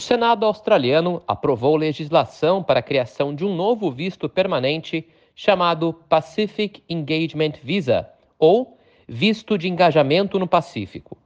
Senado 0.00 0.46
australiano 0.46 1.22
aprovou 1.28 1.76
legislação 1.76 2.62
para 2.62 2.80
a 2.80 2.82
criação 2.82 3.34
de 3.34 3.44
um 3.44 3.54
novo 3.54 3.90
visto 3.90 4.28
permanente 4.28 5.06
chamado 5.34 5.92
Pacific 6.08 6.82
Engagement 6.88 7.52
Visa, 7.62 8.08
ou 8.38 8.76
Visto 9.06 9.58
de 9.58 9.68
Engajamento 9.68 10.38
no 10.38 10.46
Pacífico. 10.46 11.16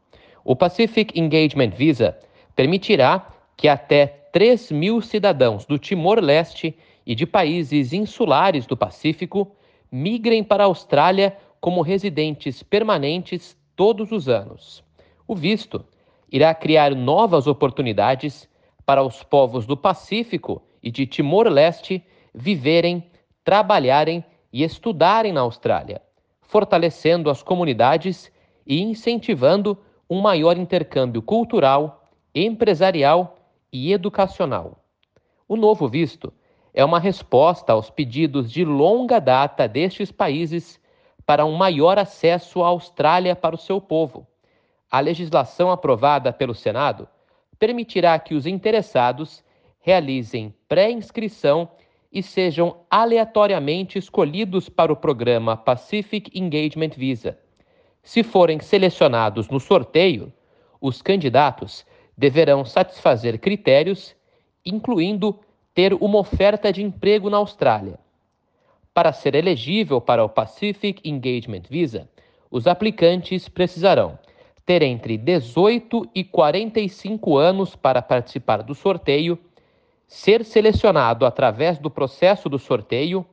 O 0.45 0.57
Pacific 0.57 1.19
Engagement 1.19 1.71
Visa 1.71 2.19
permitirá 2.57 3.29
que 3.57 3.69
até 3.69 4.07
3 4.33 4.73
mil 4.73 5.01
cidadãos 5.01 5.65
do 5.65 5.79
Timor-Leste 5.79 6.77
e 7.07 7.15
de 7.15 7.27
países 7.27 7.93
insulares 7.93 8.67
do 8.67 8.77
Pacífico 8.77 9.55
migrem 9.91 10.43
para 10.43 10.65
a 10.65 10.67
Austrália 10.67 11.37
como 11.61 11.83
residentes 11.83 12.63
permanentes 12.63 13.57
todos 13.77 14.11
os 14.11 14.29
anos. 14.29 14.83
O 15.27 15.35
visto 15.35 15.85
irá 16.31 16.53
criar 16.55 16.95
novas 16.95 17.47
oportunidades 17.47 18.49
para 18.85 19.03
os 19.03 19.23
povos 19.23 19.67
do 19.67 19.77
Pacífico 19.77 20.63
e 20.83 20.91
de 20.91 21.07
Timor-Leste 21.07 22.05
viverem, 22.35 23.11
trabalharem 23.43 24.25
e 24.53 24.63
estudarem 24.63 25.33
na 25.33 25.41
Austrália, 25.41 26.03
fortalecendo 26.43 27.31
as 27.31 27.43
comunidades 27.43 28.31
e 28.67 28.81
incentivando 28.81 29.79
um 30.09 30.21
maior 30.21 30.57
intercâmbio 30.57 31.23
cultural, 31.23 32.05
empresarial 32.35 33.37
e 33.73 33.93
educacional. 33.93 34.85
O 35.49 35.57
novo 35.57 35.89
visto 35.89 36.33
é 36.73 36.85
uma 36.85 36.99
resposta 36.99 37.73
aos 37.73 37.91
pedidos 37.91 38.51
de 38.51 38.65
longa 38.65 39.21
data 39.21 39.67
destes 39.67 40.11
países 40.11 40.81
para 41.25 41.45
um 41.45 41.53
maior 41.53 41.99
acesso 41.99 42.63
à 42.63 42.69
Austrália 42.69 43.35
para 43.35 43.55
o 43.55 43.59
seu 43.59 43.81
povo. 43.81 44.27
A 44.91 45.01
legislação 45.01 45.71
aprovada 45.71 46.33
pelo 46.33 46.55
Senado 46.55 47.09
permitirá 47.59 48.19
que 48.19 48.35
os 48.35 48.47
interessados 48.47 49.43
realizem 49.81 50.55
pré-inscrição 50.69 51.69
e 52.11 52.23
sejam 52.23 52.77
aleatoriamente 52.89 53.99
escolhidos 53.99 54.69
para 54.69 54.93
o 54.93 54.97
programa 54.97 55.57
Pacific 55.57 56.31
Engagement 56.39 56.93
Visa. 56.97 57.39
Se 58.03 58.23
forem 58.23 58.61
selecionados 58.61 59.49
no 59.49 59.59
sorteio, 59.59 60.33
os 60.81 61.03
candidatos 61.03 61.85
deverão 62.17 62.65
satisfazer 62.65 63.39
critérios, 63.39 64.15
incluindo 64.65 65.39
ter 65.75 65.93
uma 65.95 66.19
oferta 66.19 66.73
de 66.73 66.83
emprego 66.83 67.29
na 67.29 67.39
Austrália. 67.39 67.99
Para 68.93 69.13
ser 69.13 69.35
elegível 69.35 70.01
para 70.01 70.25
o 70.25 70.29
Pacific 70.29 71.01
Engagement 71.09 71.63
Visa, 71.69 72.09
os 72.51 72.69
aplicantes 72.69 73.49
precisarão 73.49 74.17
ter 74.67 74.83
entre 74.83 75.17
18 75.17 76.09
e 76.15 76.25
45 76.25 77.37
anos 77.37 77.77
para 77.77 78.01
participar 78.01 78.63
do 78.63 78.75
sorteio, 78.75 79.39
ser 80.07 80.45
selecionado 80.45 81.27
através 81.27 81.79
do 81.79 81.91
processo 81.91 82.49
do 82.49 82.59
sorteio, 82.59 83.27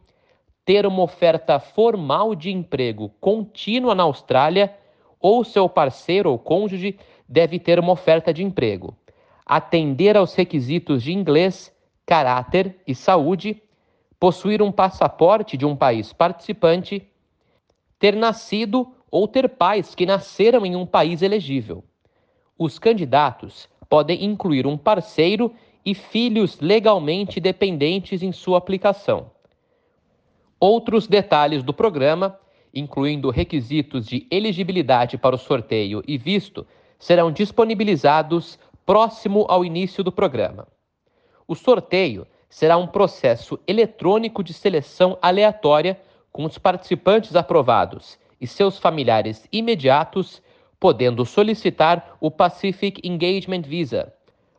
ter 0.66 0.86
uma 0.86 1.04
oferta 1.04 1.59
formal 1.59 2.36
de 2.36 2.52
emprego 2.52 3.09
contínua 3.20 3.96
na 3.96 4.04
Austrália 4.04 4.76
ou 5.20 5.44
seu 5.44 5.70
parceiro 5.70 6.30
ou 6.30 6.38
cônjuge 6.38 6.98
deve 7.28 7.59
ter 7.59 7.80
uma 7.80 7.94
oferta 7.94 8.34
de 8.34 8.44
emprego, 8.44 8.96
atender 9.46 10.18
aos 10.18 10.36
requisitos 10.36 11.04
de 11.04 11.14
inglês 11.14 11.74
caráter 12.06 12.76
e 12.86 12.94
saúde, 12.94 13.62
possuir 14.20 14.62
um 14.62 14.72
passaporte 14.72 15.56
de 15.56 15.66
um 15.66 15.76
país 15.76 16.12
participante, 16.12 17.08
ter 17.98 18.16
nascido 18.16 18.94
ou 19.12 19.28
ter 19.28 19.50
pais 19.50 19.94
que 19.94 20.06
nasceram 20.06 20.66
em 20.66 20.76
um 20.76 20.86
país 20.86 21.22
elegível. 21.22 21.84
Os 22.58 22.80
candidatos 22.80 23.68
podem 23.90 24.23
incluir 24.23 24.66
um 24.66 24.78
parceiro 24.78 25.53
e 25.86 25.94
filhos 25.94 26.59
legalmente 26.62 27.40
dependentes 27.40 28.24
em 28.24 28.31
sua 28.31 28.58
aplicação. 28.58 29.30
Outros 30.58 31.08
detalhes 31.08 31.62
do 31.62 31.74
programa, 31.74 32.40
incluindo 32.74 33.30
requisitos 33.30 34.08
de 34.08 34.25
elegibilidade 34.31 35.18
para 35.18 35.36
o 35.36 35.40
sorteio 35.40 36.02
e 36.07 36.18
visto, 36.18 36.66
serão 36.97 37.31
disponibilizados 37.31 38.57
próximo 38.86 39.46
ao 39.50 39.66
início 39.66 40.03
do 40.03 40.12
programa. 40.12 40.68
O 41.47 41.56
sorteio 41.56 42.25
será 42.47 42.78
um 42.78 42.88
processo 42.88 43.59
eletrônico 43.68 44.44
de 44.44 44.53
seleção 44.53 45.18
aleatória 45.22 46.00
com 46.31 46.46
os 46.46 46.57
participantes 46.57 47.36
aprovados 47.36 48.18
e 48.41 48.47
seus 48.47 48.79
familiares 48.79 49.47
imediatos 49.52 50.41
podendo 50.79 51.24
solicitar 51.24 52.18
o 52.19 52.31
Pacific 52.31 53.00
Engagement 53.07 53.62
Visa. 53.62 54.12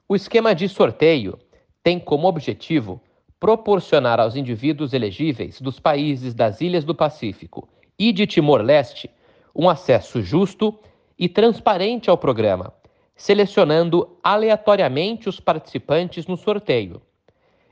O 0.09 0.15
esquema 0.15 0.55
de 0.55 0.69
sorteio 0.69 1.37
tem 1.83 1.99
como 1.99 2.29
objetivo 2.29 3.03
proporcionar 3.41 4.21
aos 4.21 4.37
indivíduos 4.37 4.93
elegíveis 4.93 5.61
dos 5.61 5.81
países 5.81 6.33
das 6.33 6.61
Ilhas 6.61 6.85
do 6.85 6.95
Pacífico 6.95 7.69
e 7.99 8.13
de 8.13 8.25
Timor-Leste 8.25 9.11
um 9.55 9.69
acesso 9.69 10.23
justo 10.23 10.79
e 11.19 11.29
transparente 11.29 12.09
ao 12.09 12.17
programa, 12.17 12.73
selecionando 13.17 14.17
aleatoriamente 14.23 15.29
os 15.29 15.41
participantes 15.41 16.27
no 16.27 16.37
sorteio. 16.37 17.03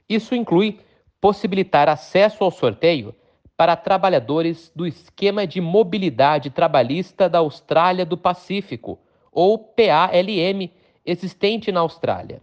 Isso 0.09 0.34
inclui 0.34 0.81
possibilitar 1.20 1.88
acesso 1.88 2.43
ao 2.43 2.50
sorteio 2.50 3.15
para 3.60 3.76
trabalhadores 3.76 4.72
do 4.75 4.87
Esquema 4.87 5.47
de 5.47 5.60
Mobilidade 5.60 6.48
Trabalhista 6.48 7.28
da 7.28 7.41
Austrália 7.41 8.06
do 8.06 8.16
Pacífico, 8.16 8.98
ou 9.31 9.59
PALM, 9.59 10.71
existente 11.04 11.70
na 11.70 11.81
Austrália. 11.81 12.41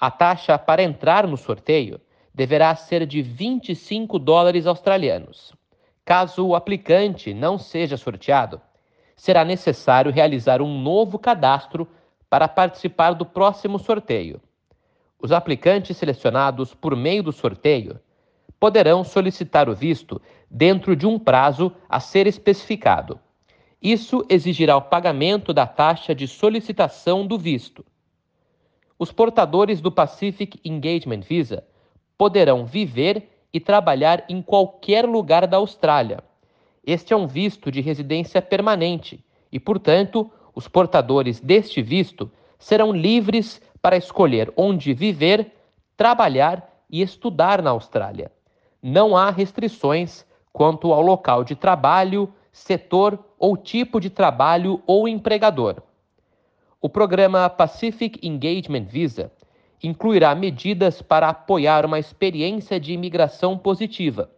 A 0.00 0.10
taxa 0.10 0.56
para 0.56 0.82
entrar 0.82 1.26
no 1.26 1.36
sorteio 1.36 2.00
deverá 2.32 2.74
ser 2.74 3.04
de 3.04 3.20
25 3.20 4.18
dólares 4.18 4.66
australianos. 4.66 5.54
Caso 6.06 6.46
o 6.46 6.54
aplicante 6.54 7.34
não 7.34 7.58
seja 7.58 7.98
sorteado, 7.98 8.62
será 9.14 9.44
necessário 9.44 10.10
realizar 10.10 10.62
um 10.62 10.80
novo 10.80 11.18
cadastro 11.18 11.86
para 12.30 12.48
participar 12.48 13.12
do 13.12 13.26
próximo 13.26 13.78
sorteio. 13.78 14.40
Os 15.20 15.32
aplicantes 15.32 15.98
selecionados 15.98 16.72
por 16.72 16.96
meio 16.96 17.22
do 17.22 17.30
sorteio 17.30 18.00
poderão 18.60 19.02
solicitar 19.02 19.70
o 19.70 19.74
visto 19.74 20.20
dentro 20.50 20.94
de 20.94 21.06
um 21.06 21.18
prazo 21.18 21.72
a 21.88 21.98
ser 21.98 22.26
especificado. 22.26 23.18
Isso 23.82 24.22
exigirá 24.28 24.76
o 24.76 24.82
pagamento 24.82 25.54
da 25.54 25.66
taxa 25.66 26.14
de 26.14 26.28
solicitação 26.28 27.26
do 27.26 27.38
visto. 27.38 27.82
Os 28.98 29.10
portadores 29.10 29.80
do 29.80 29.90
Pacific 29.90 30.60
Engagement 30.62 31.22
Visa 31.22 31.64
poderão 32.18 32.66
viver 32.66 33.30
e 33.50 33.58
trabalhar 33.58 34.22
em 34.28 34.42
qualquer 34.42 35.06
lugar 35.06 35.46
da 35.46 35.56
Austrália. 35.56 36.22
Este 36.84 37.14
é 37.14 37.16
um 37.16 37.26
visto 37.26 37.70
de 37.70 37.80
residência 37.80 38.42
permanente 38.42 39.24
e, 39.50 39.58
portanto, 39.58 40.30
os 40.54 40.68
portadores 40.68 41.40
deste 41.40 41.80
visto 41.80 42.30
serão 42.58 42.92
livres 42.92 43.58
para 43.80 43.96
escolher 43.96 44.52
onde 44.54 44.92
viver, 44.92 45.50
trabalhar 45.96 46.68
e 46.90 47.00
estudar 47.00 47.62
na 47.62 47.70
Austrália. 47.70 48.30
Não 48.82 49.16
há 49.16 49.30
restrições 49.30 50.24
quanto 50.52 50.92
ao 50.92 51.02
local 51.02 51.44
de 51.44 51.54
trabalho, 51.54 52.32
setor 52.50 53.18
ou 53.38 53.56
tipo 53.56 54.00
de 54.00 54.10
trabalho 54.10 54.82
ou 54.86 55.06
empregador. 55.06 55.82
O 56.80 56.88
programa 56.88 57.48
Pacific 57.50 58.26
Engagement 58.26 58.84
Visa 58.84 59.30
incluirá 59.82 60.34
medidas 60.34 61.00
para 61.02 61.28
apoiar 61.28 61.84
uma 61.84 61.98
experiência 61.98 62.80
de 62.80 62.92
imigração 62.92 63.56
positiva. 63.56 64.30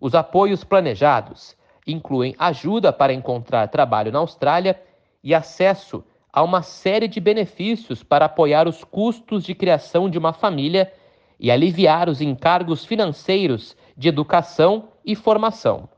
Os 0.00 0.14
apoios 0.14 0.62
planejados 0.64 1.56
incluem 1.86 2.34
ajuda 2.38 2.92
para 2.92 3.12
encontrar 3.12 3.68
trabalho 3.68 4.12
na 4.12 4.18
Austrália 4.18 4.80
e 5.22 5.34
acesso 5.34 6.04
a 6.32 6.42
uma 6.42 6.62
série 6.62 7.08
de 7.08 7.18
benefícios 7.18 8.02
para 8.02 8.26
apoiar 8.26 8.68
os 8.68 8.84
custos 8.84 9.44
de 9.44 9.54
criação 9.54 10.08
de 10.10 10.18
uma 10.18 10.32
família 10.32 10.92
e 11.38 11.50
aliviar 11.50 12.08
os 12.08 12.20
encargos 12.20 12.84
financeiros 12.84 13.76
de 13.96 14.08
educação 14.08 14.88
e 15.04 15.14
formação. 15.14 15.88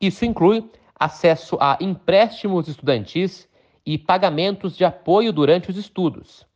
Isso 0.00 0.24
inclui 0.24 0.68
acesso 0.98 1.56
a 1.60 1.78
empréstimos 1.80 2.68
estudantis 2.68 3.48
e 3.84 3.98
pagamentos 3.98 4.76
de 4.76 4.84
apoio 4.84 5.32
durante 5.32 5.70
os 5.70 5.76
estudos. 5.76 6.46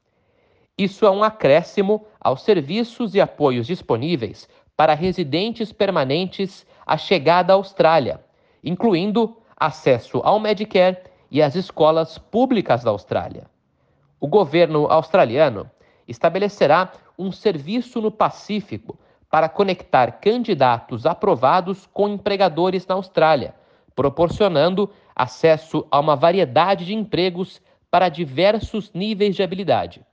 Isso 0.78 1.06
é 1.06 1.11
um 1.11 1.25
acréscimo 1.25 2.06
aos 2.20 2.43
serviços 2.43 3.14
e 3.14 3.20
apoios 3.20 3.67
disponíveis 3.67 4.49
para 4.76 4.94
residentes 4.94 5.73
permanentes 5.73 6.67
à 6.87 6.96
chegada 6.96 7.52
à 7.52 7.56
Austrália, 7.56 8.20
incluindo 8.62 9.37
acesso 9.56 10.20
ao 10.23 10.38
Medicare 10.38 10.99
e 11.31 11.40
as 11.43 11.55
escolas 11.55 12.19
públicas 12.19 12.84
da 12.84 12.90
Austrália. 12.90 13.46
O 14.20 14.28
governo 14.28 14.87
australiano 14.87 15.70
estabelecerá 16.06 16.92
um 17.18 17.32
serviço 17.32 18.00
no 18.00 18.10
Pacífico 18.10 18.98
para 19.30 19.48
conectar 19.48 20.12
candidatos 20.20 21.04
aprovados 21.06 21.86
com 21.92 22.08
empregadores 22.08 22.86
na 22.86 22.94
Austrália, 22.94 23.54
proporcionando 23.94 24.90
acesso 25.14 25.86
a 25.90 25.98
uma 25.98 26.14
variedade 26.14 26.84
de 26.84 26.94
empregos 26.94 27.60
para 27.90 28.08
diversos 28.08 28.92
níveis 28.92 29.34
de 29.34 29.42
habilidade. 29.42 30.04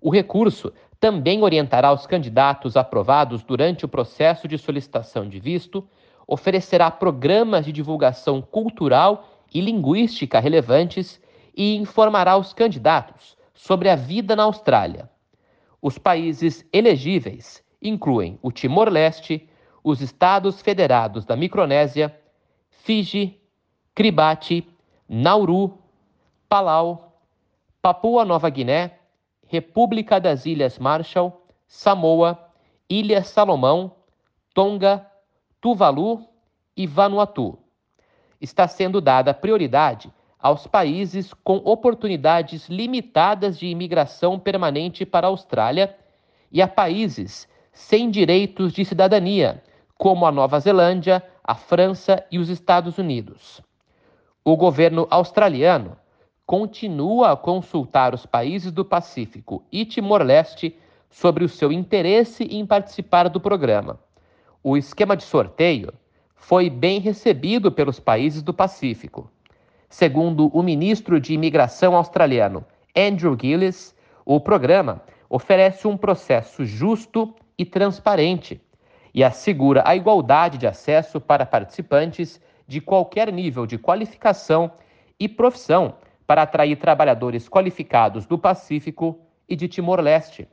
O 0.00 0.10
recurso 0.10 0.72
também 1.00 1.42
orientará 1.42 1.92
os 1.92 2.06
candidatos 2.06 2.76
aprovados 2.76 3.42
durante 3.42 3.84
o 3.84 3.88
processo 3.88 4.46
de 4.46 4.56
solicitação 4.56 5.28
de 5.28 5.40
visto, 5.40 5.86
oferecerá 6.26 6.90
programas 6.90 7.64
de 7.64 7.72
divulgação 7.72 8.40
cultural 8.40 9.28
e 9.52 9.60
linguística 9.60 10.38
relevantes 10.38 11.20
e 11.56 11.76
informará 11.76 12.36
os 12.36 12.52
candidatos 12.52 13.36
sobre 13.52 13.88
a 13.88 13.96
vida 13.96 14.34
na 14.36 14.44
Austrália. 14.44 15.11
Os 15.82 15.98
países 15.98 16.64
elegíveis 16.72 17.60
incluem 17.82 18.38
o 18.40 18.52
Timor-Leste, 18.52 19.48
os 19.82 20.00
Estados 20.00 20.62
Federados 20.62 21.24
da 21.24 21.34
Micronésia, 21.34 22.16
Fiji, 22.70 23.40
Kiribati, 23.92 24.64
Nauru, 25.08 25.76
Palau, 26.48 27.20
Papua 27.82 28.24
Nova 28.24 28.48
Guiné, 28.48 28.92
República 29.48 30.20
das 30.20 30.46
Ilhas 30.46 30.78
Marshall, 30.78 31.44
Samoa, 31.66 32.38
Ilhas 32.88 33.26
Salomão, 33.26 33.96
Tonga, 34.54 35.04
Tuvalu 35.60 36.24
e 36.76 36.86
Vanuatu. 36.86 37.58
Está 38.40 38.68
sendo 38.68 39.00
dada 39.00 39.34
prioridade 39.34 40.12
aos 40.42 40.66
países 40.66 41.32
com 41.32 41.58
oportunidades 41.58 42.68
limitadas 42.68 43.56
de 43.56 43.66
imigração 43.68 44.38
permanente 44.38 45.06
para 45.06 45.28
a 45.28 45.30
Austrália 45.30 45.96
e 46.50 46.60
a 46.60 46.66
países 46.66 47.48
sem 47.72 48.10
direitos 48.10 48.72
de 48.72 48.84
cidadania, 48.84 49.62
como 49.96 50.26
a 50.26 50.32
Nova 50.32 50.58
Zelândia, 50.58 51.24
a 51.44 51.54
França 51.54 52.26
e 52.30 52.38
os 52.38 52.48
Estados 52.48 52.98
Unidos. 52.98 53.62
O 54.44 54.56
governo 54.56 55.06
australiano 55.10 55.96
continua 56.44 57.32
a 57.32 57.36
consultar 57.36 58.12
os 58.12 58.26
países 58.26 58.72
do 58.72 58.84
Pacífico 58.84 59.64
e 59.70 59.84
Timor-Leste 59.84 60.76
sobre 61.08 61.44
o 61.44 61.48
seu 61.48 61.70
interesse 61.70 62.44
em 62.44 62.66
participar 62.66 63.28
do 63.28 63.40
programa. 63.40 63.98
O 64.62 64.76
esquema 64.76 65.16
de 65.16 65.22
sorteio 65.22 65.92
foi 66.34 66.68
bem 66.68 66.98
recebido 66.98 67.70
pelos 67.70 68.00
países 68.00 68.42
do 68.42 68.52
Pacífico. 68.52 69.30
Segundo 69.92 70.46
o 70.56 70.62
ministro 70.62 71.20
de 71.20 71.34
Imigração 71.34 71.94
australiano 71.94 72.64
Andrew 72.96 73.36
Gillis, 73.38 73.94
o 74.24 74.40
programa 74.40 75.02
oferece 75.28 75.86
um 75.86 75.98
processo 75.98 76.64
justo 76.64 77.34
e 77.58 77.66
transparente 77.66 78.58
e 79.12 79.22
assegura 79.22 79.82
a 79.84 79.94
igualdade 79.94 80.56
de 80.56 80.66
acesso 80.66 81.20
para 81.20 81.44
participantes 81.44 82.40
de 82.66 82.80
qualquer 82.80 83.30
nível 83.30 83.66
de 83.66 83.76
qualificação 83.76 84.72
e 85.20 85.28
profissão 85.28 85.96
para 86.26 86.40
atrair 86.40 86.76
trabalhadores 86.76 87.46
qualificados 87.46 88.24
do 88.24 88.38
Pacífico 88.38 89.20
e 89.46 89.54
de 89.54 89.68
Timor-Leste. 89.68 90.48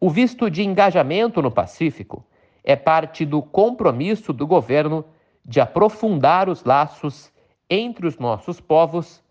O 0.00 0.08
visto 0.08 0.50
de 0.50 0.62
engajamento 0.62 1.42
no 1.42 1.50
Pacífico 1.50 2.24
é 2.64 2.76
parte 2.76 3.26
do 3.26 3.42
compromisso 3.42 4.32
do 4.32 4.46
governo 4.46 5.04
de 5.44 5.60
aprofundar 5.60 6.48
os 6.48 6.64
laços 6.64 7.32
entre 7.68 8.06
os 8.06 8.18
nossos 8.18 8.60
povos 8.60 9.22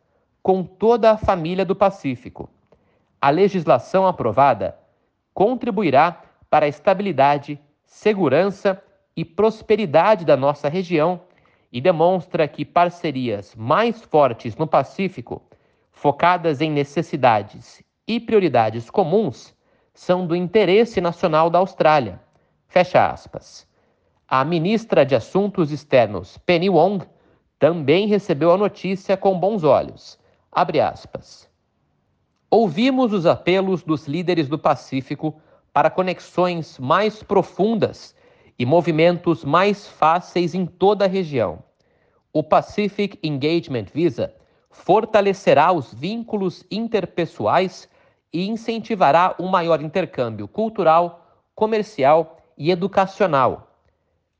com 0.41 0.63
toda 0.63 1.11
a 1.11 1.17
família 1.17 1.65
do 1.65 1.75
Pacífico. 1.75 2.49
A 3.21 3.29
legislação 3.29 4.07
aprovada 4.07 4.77
contribuirá 5.33 6.21
para 6.49 6.65
a 6.65 6.69
estabilidade, 6.69 7.59
segurança 7.85 8.81
e 9.15 9.23
prosperidade 9.25 10.25
da 10.25 10.37
nossa 10.37 10.69
região 10.69 11.21
e 11.71 11.79
demonstra 11.79 12.47
que 12.47 12.65
parcerias 12.65 13.53
mais 13.55 14.01
fortes 14.01 14.55
no 14.55 14.65
Pacífico, 14.65 15.41
focadas 15.91 16.61
em 16.61 16.71
necessidades 16.71 17.83
e 18.07 18.19
prioridades 18.19 18.89
comuns, 18.89 19.53
são 19.93 20.25
do 20.25 20.35
interesse 20.35 20.99
nacional 20.99 21.49
da 21.49 21.59
Austrália. 21.59 22.19
Fecha 22.67 23.11
aspas. 23.11 23.68
A 24.31 24.45
ministra 24.45 25.03
de 25.03 25.15
Assuntos 25.15 25.71
Externos, 25.71 26.37
Penny 26.45 26.69
Wong, 26.69 27.03
também 27.57 28.05
recebeu 28.05 28.51
a 28.51 28.57
notícia 28.57 29.17
com 29.17 29.39
bons 29.39 29.63
olhos. 29.63 30.19
Abre 30.51 30.79
aspas. 30.79 31.49
Ouvimos 32.47 33.11
os 33.11 33.25
apelos 33.25 33.81
dos 33.81 34.07
líderes 34.07 34.47
do 34.47 34.59
Pacífico 34.59 35.41
para 35.73 35.89
conexões 35.89 36.77
mais 36.77 37.23
profundas 37.23 38.15
e 38.59 38.67
movimentos 38.67 39.43
mais 39.43 39.87
fáceis 39.87 40.53
em 40.53 40.67
toda 40.67 41.05
a 41.05 41.07
região. 41.07 41.63
O 42.31 42.43
Pacific 42.43 43.17
Engagement 43.23 43.85
Visa 43.91 44.31
fortalecerá 44.69 45.71
os 45.71 45.91
vínculos 45.91 46.63
interpessoais 46.69 47.89
e 48.31 48.47
incentivará 48.47 49.35
um 49.39 49.47
maior 49.47 49.81
intercâmbio 49.81 50.47
cultural, 50.47 51.25
comercial 51.55 52.37
e 52.55 52.69
educacional 52.69 53.65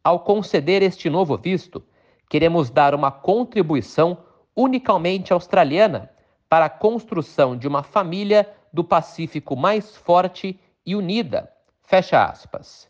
ao 0.04 0.20
conceder 0.20 0.82
este 0.82 1.10
novo 1.10 1.38
visto, 1.38 1.84
queremos 2.30 2.70
dar 2.70 2.96
uma 2.96 3.12
contribuição 3.12 4.18
unicamente 4.56 5.34
australiana 5.34 6.10
para 6.48 6.66
a 6.66 6.70
construção 6.70 7.58
de 7.58 7.68
uma 7.68 7.84
família 7.84 8.50
do 8.72 8.84
Pacífico 8.84 9.56
mais 9.56 9.96
forte 9.96 10.60
e 10.86 10.96
unida. 10.96 11.52
Fecha 11.84 12.24
aspas. 12.24 12.90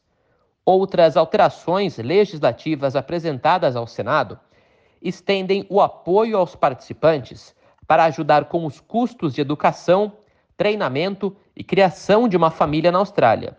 Outras 0.66 1.18
alterações 1.18 1.98
legislativas 1.98 2.96
apresentadas 2.96 3.76
ao 3.76 3.88
Senado 3.88 4.40
estendem 5.02 5.66
o 5.70 5.82
apoio 5.82 6.38
aos 6.38 6.56
participantes 6.56 7.56
para 7.88 8.04
ajudar 8.06 8.46
com 8.46 8.66
os 8.66 8.80
custos 8.80 9.34
de 9.34 9.42
educação, 9.42 10.12
treinamento 10.56 11.36
e 11.56 11.64
criação 11.64 12.28
de 12.28 12.38
uma 12.38 12.52
família 12.52 12.92
na 12.92 13.00
Austrália. 13.00 13.58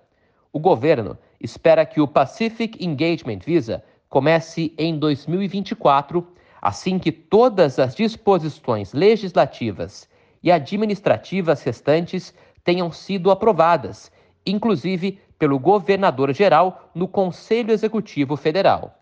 O 0.52 0.58
governo 0.58 1.17
espera 1.41 1.87
que 1.87 2.00
o 2.00 2.08
Pacific 2.08 2.85
Engagement 2.85 3.38
Visa 3.38 3.85
comece 4.08 4.75
em 4.76 4.99
2024, 4.99 6.26
assim 6.61 6.99
que 6.99 7.12
todas 7.12 7.79
as 7.79 7.94
disposições 7.94 8.93
legislativas 8.93 10.08
e 10.43 10.50
administrativas 10.50 11.62
restantes 11.62 12.35
tenham 12.64 12.91
sido 12.91 13.31
aprovadas, 13.31 14.11
inclusive 14.44 15.20
pelo 15.38 15.58
governador-geral 15.58 16.91
no 16.94 17.06
Conselho 17.06 17.70
Executivo 17.70 18.37
Federal. 18.37 19.00